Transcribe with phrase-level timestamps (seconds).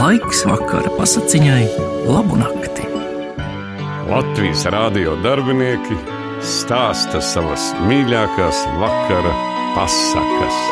[0.00, 1.64] Laiks vakara pasakiņai,
[2.08, 2.86] labu nakti.
[4.08, 5.98] Latvijas rādio darbinieki
[6.40, 9.34] stāsta savas mīļākās vakara
[9.74, 10.62] pasakas.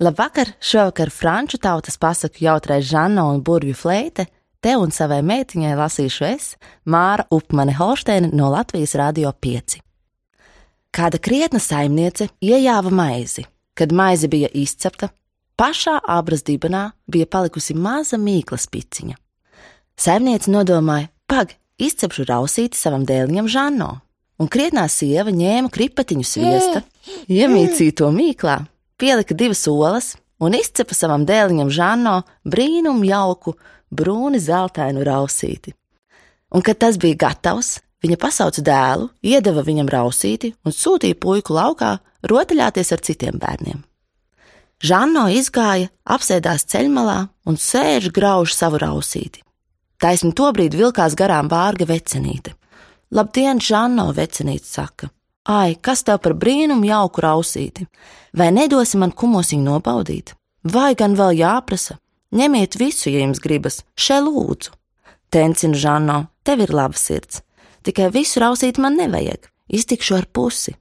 [0.00, 0.54] Labvakar!
[0.64, 4.30] Šovakar franču tautas pasaku jautrais Žanna un Burvju fleite
[4.64, 6.54] te un savai meitiņai lasīšu es,
[6.88, 9.76] Māra Upmane Holsteina no Latvijas Rādio 5.
[10.88, 13.44] Kāda krietna saimniece iejāva maizi.
[13.76, 15.12] Kad maize bija izcepta,
[15.60, 19.16] pašā abras dibenā bija palikusi maza mīkla spiciņa.
[20.00, 23.90] Saimniece nodomāja, pag, izcepšu rausīti savam dēliņam Žanno,
[24.40, 26.80] un krietnā sieva ņēma kripatiņu sviesta,
[27.40, 28.62] iemīcīja to mīklā,
[29.00, 32.16] pielika divas olas un izcepa savam dēliņam Žanno
[32.48, 33.58] brīnumu jauku,
[33.92, 35.74] brūni zeltainu rausīti.
[36.50, 41.98] Un, kad tas bija gatavs, viņa pasauca dēlu, iedeva viņam rausīti un sūtīja puiku laukā
[42.32, 43.84] rotaļāties ar citiem bērniem.
[44.80, 49.42] Žanno izgāja, apsēdās ceļmalā un sēž grauž savu rausīti.
[50.00, 52.54] Taisni tobrīd vilkās garām vārga vecenīte.
[53.12, 55.10] Labdien, Žanno, vecenīte saka!
[55.50, 57.86] Ai, kas tev par brīnumu jauku rausīti?
[58.36, 60.32] Vai nedosi man kumosiņu nobaudīt?
[60.64, 61.98] Vai gan vēl jāprasa?
[62.36, 64.72] Ņemiet visu, ja jums gribas, še lūdzu.
[65.30, 67.42] Tencina Žanno, tev ir laba sirds,
[67.86, 70.76] tikai visu rausīt man nevajag, iztikšu ar pusi.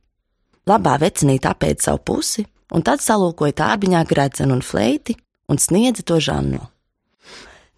[0.70, 5.18] Labā vecinīte apēda savu pusi, un tad salūkoja tārbiņā gredzenu un fleiti
[5.50, 6.68] un sniedza to Žanno.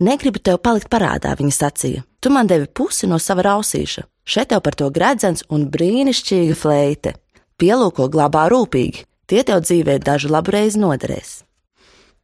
[0.01, 2.01] Negribu tev palikt parādā, viņa sacīja.
[2.21, 4.07] Tu man devi pusi no sava rausīša.
[4.25, 7.13] Šeit tev par to gredzens un brīnišķīga fleite.
[7.61, 11.41] Pielūko glabā rūpīgi, tie tev dzīvē dažu labu reizi noderēs.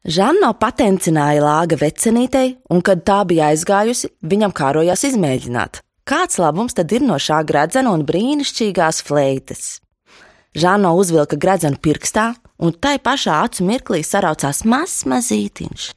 [0.07, 6.93] Žanno patencināja lāga vecenītei, un, kad tā bija aizgājusi, viņam kārojās izmēģināt, kāds labums tad
[6.95, 9.65] ir no šā gredzena un brīnišķīgās fleites.
[10.57, 15.88] Žāno uzvilka gredzenu pirkstā, un tai pašā acu mirklī saraucās mazs mazītiņš.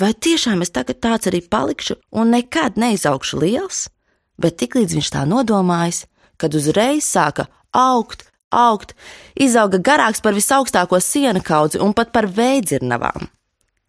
[0.00, 3.88] Vai tiešām es tagad tāds arī palikšu un nekad neizaugšu liels?
[4.40, 6.06] Bet tiklīdz viņš tā nodomājis,
[6.40, 7.46] kad uzreiz sāka
[7.76, 8.96] augt, augt,
[9.36, 13.28] izauga garāks par visaugstāko siena kaudzi un pat par veidzirnavām.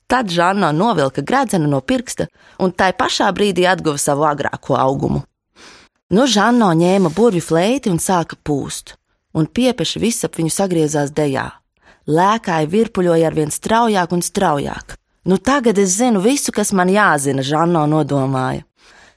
[0.08, 2.28] Tad Žanno novilka gredzenu no pirksta
[2.60, 5.24] un tai pašā brīdī atguva savu agrāko augumu.
[6.14, 8.94] Nu, Žanno ņēma burvju fleiti un sāka pūst,
[9.34, 11.48] un piepeši viss ap viņu sagriezās dejā.
[12.08, 14.98] Lēkāja virpuļoja ar vien straujāk un straujāk.
[15.24, 18.66] Nu, tagad es zinu visu, kas man jāzina, Žanno nodomāja.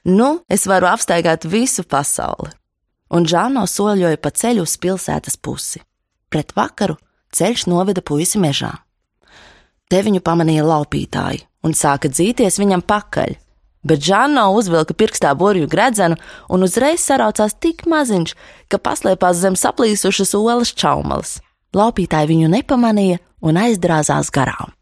[0.07, 2.53] Nu, es varu apstaigāt visu pasauli.
[3.11, 5.81] Un Žanno soļoja pa ceļu uz pilsētas pusi.
[6.31, 6.95] Pret vakaru
[7.35, 8.71] ceļš noveda puisi mežā.
[9.91, 13.35] Te viņu pamanīja laupītāji un sāka dzīties viņam pakaļ,
[13.87, 16.15] bet Žanno uzvilka pirkstā borju gredzenu
[16.47, 18.35] un uzreiz saraucās tik maziņš,
[18.71, 21.37] ka paslēpās zem saplīsušas olas čaumalas.
[21.77, 24.73] Laupītāji viņu nepamanīja un aizdrāzās garām.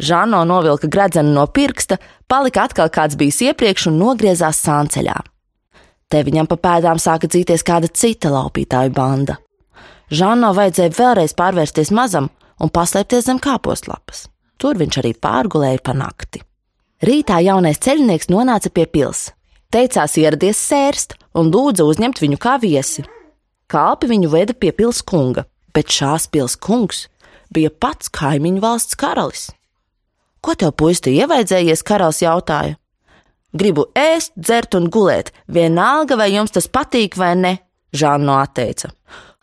[0.00, 5.16] Žāno novilka gredzenu no pirksta, palika atkal kāds bijis iepriekš un nogriezās sānceļā.
[6.10, 9.38] Te viņam pa pēdām sāka dzīties kāda cita laupītāju banda.
[10.14, 12.28] Žāno vajadzēja vēlreiz pārvērsties mazam
[12.60, 14.26] un paslēpties zem kāposlapas.
[14.58, 16.42] Tur viņš arī pārgulēja pa nakti.
[17.04, 19.28] Rītā jaunais ceļnieks nonāca pie pils,
[19.74, 23.04] teicās ieradies sērst un lūdza uzņemt viņu kā viesi.
[23.68, 27.08] Kalpi viņu veda pie pils kunga, bet šās pils kungs
[27.54, 29.50] bija pats kaimiņu valsts karalis.
[30.44, 31.82] Ko tev, puisti, ievaidzējies?
[31.86, 32.76] karalis jautāja.
[33.54, 37.54] Gribu ēst, dzert un gulēt, vienalga vai jums tas patīk vai ne,
[37.94, 38.90] Žāno atteica.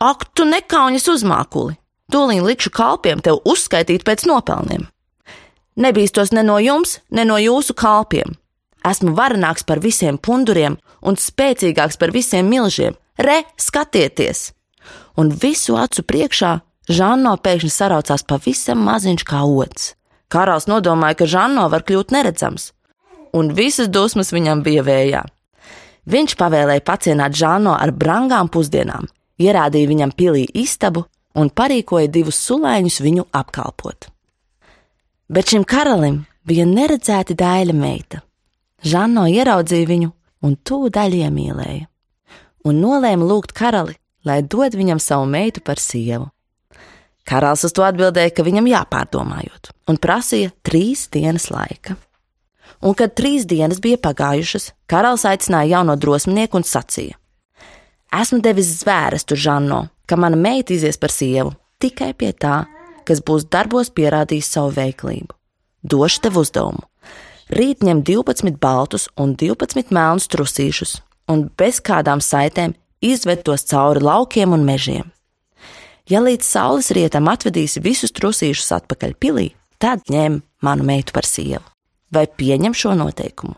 [0.02, 1.78] Ak, tu nekauņas uzmākuli!
[2.12, 4.84] Tūlīt likšu kalpiem tev uzskaitīt pēc nopelniem.
[5.80, 8.34] Nebīstos ne no jums, ne no jūsu kalpiem.
[8.84, 12.98] Esmu varenāks par visiem punduriem un spēcīgāks par visiem milžiem.
[13.16, 14.50] Re, skatieties!
[15.16, 16.58] Un visu acu priekšā
[16.90, 19.92] Žanno pēkšņi saraucās pavisam maziņš kā ots.
[20.32, 22.72] Karalis nodomāja, ka Žanno var kļūt neredzams,
[23.36, 25.22] un visas dusmas viņam bija vējā.
[26.10, 29.06] Viņš pavēlēja pacienāt Žanno ar brangām pusdienām,
[29.38, 31.04] ierādīja viņam pilī istabu
[31.38, 34.08] un parīkoja divus sulēņus viņu apkalpot.
[35.32, 38.24] Bet šim karalim bija neredzēti dēļa meita.
[38.82, 40.10] Žanno ieraudzīja viņu
[40.42, 41.86] un tūdaļ iemīlēja,
[42.66, 43.94] un nolēma lūgt karali,
[44.28, 46.28] lai dod viņam savu meitu par sievu.
[47.28, 51.96] Karalis uz to atbildēja, ka viņam jāpārdomājot, un prasīja trīs dienas laika.
[52.82, 57.14] Un, kad trīs dienas bija pagājušas, karalis aicināja jauno drosmnieku un sacīja:
[58.12, 62.62] Esmu devis zvērestu Žanno, ka mana meita izies par sievu tikai pie tā,
[63.06, 65.34] kas būs darbos pierādījis savu veiklību.
[65.82, 66.84] Došu tev uzdevumu.
[67.52, 71.00] Rīt ņem 12 baltus un 12 melnus trusīšus,
[71.32, 75.10] un bez kādām saitēm izved tos cauri laukiem un mežiem.
[76.10, 81.62] Ja līdz saules rietam atvedīsi visus trusīšus atpakaļ pilī, tad ņem manu meitu par sievu.
[82.12, 83.54] Vai pieņem šo noteikumu?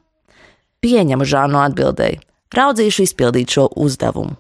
[0.85, 2.21] Pieņemu, Žāno atbildēja.
[2.55, 4.37] Raudzīšu izpildīt šo uzdevumu.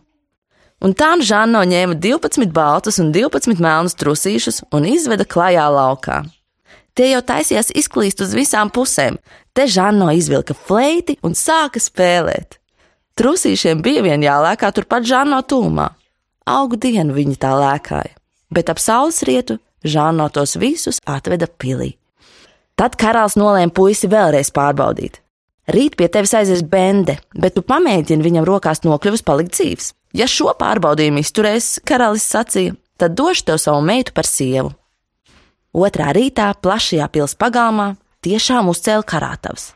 [0.84, 6.20] Un tā Žāno ņēma 12 baltus un 12 melnus trusīšus un izveda klajā laukā.
[6.94, 9.16] Tie jau taisījās izklīst uz visām pusēm.
[9.56, 12.60] Te Žāno izvilka fleiti un sāka spēlēt.
[13.14, 15.86] Trusīšiem bija vien jālēkā turpat Žāno tūmā.
[16.50, 18.16] Augu dienu viņi tā lēkāja,
[18.50, 21.92] bet ap saules rietu Žāno tos visus atveda pilī.
[22.74, 25.20] Tad karalis nolēma puisi vēlreiz pārbaudīt.
[25.70, 29.92] Rīt pie tevis aizies bende, bet tu pamēģini viņam rokās nokļuvis palikt dzīves.
[30.14, 34.74] Ja šo pārbaudījumu izturēs, karalis sacīja, tad došu tev savu meitu par sievu.
[35.74, 37.88] Otrā rītā plašajā pilsētas pagalmā
[38.26, 39.72] tiešām uzcēla karātavas.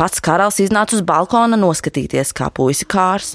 [0.00, 3.34] Pats karalis iznāca uz balkona noskatīties, kā puisi kārs,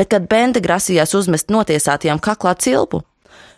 [0.00, 3.02] bet, kad bende grasījās uzmest notiesātajām kaklā cilpu,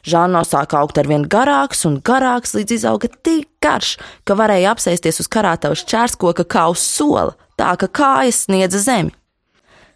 [0.08, 3.92] Žāno sāka augt ar vien garāks un garāks, līdz izauga tik garš,
[4.26, 9.14] ka varēja apsēsties uz karātavas čērskoka kā uz sola, tā ka kājas sniedza zemi.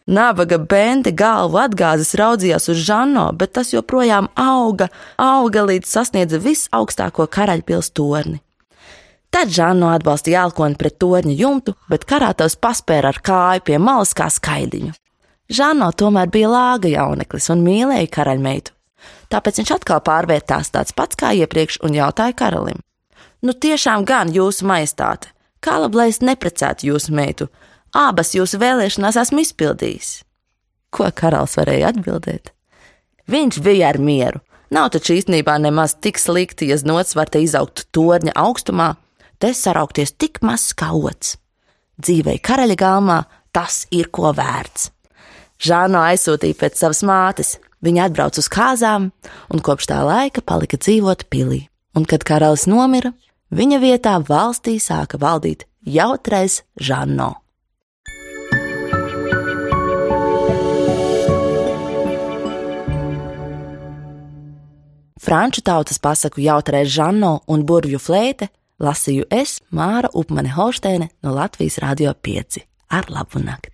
[0.06, 7.26] Nabaga bende galvu atgāzes raudzījās uz Žanno, bet tas joprojām auga, auga līdz sasniedza visaugstāko
[7.26, 8.38] karaļpils torni.
[9.32, 14.28] Tad Žanno atbalstīja elkoni pret torņa jumtu, bet karātavs paspēra ar kāju pie malas kā
[14.28, 14.92] skaidiņu.
[15.52, 18.74] Žanno tomēr bija lāga jauneklis un mīlēja karaļmeitu.
[19.32, 22.80] Tāpēc viņš atkal pārvērtās tāds pats kā iepriekš un jautāja karalim:
[23.42, 25.32] Nu, tiešām gan, jūsu maistāte,
[25.64, 27.48] kā labi, lai es neprecētu jūsu meitu,
[27.96, 30.12] abas jūsu vēlēšanās esmu izpildījis.
[30.92, 32.52] Ko karalis varēja atbildēt?
[33.32, 34.44] Viņš bija ar mieru.
[34.72, 38.94] Nav taču īstenībā nemaz tik slikti, ja nots var te izaugt torņa augstumā,
[39.42, 41.34] te saraukties tik mazs kā ots.
[41.98, 43.18] Dzīvei karaļa galmā
[43.52, 44.88] tas ir ko vērts.
[45.62, 49.08] Žāno aizsūtīja pēc savas mātes, Viņa atbrauca uz kāzām
[49.50, 51.64] un kopš tā laika palika dzīvot pilī.
[51.98, 53.10] Un, kad karalis nomira,
[53.50, 57.34] viņa vietā valstī sāka valdīt jautrais Žanno.
[65.22, 68.46] Franču tautas pasaku jautrais Žanno un burvju flēte
[68.82, 72.60] lasīju es, Māra Upmane Holsteine no Latvijas Radio 5
[72.92, 73.72] ar labu nakti.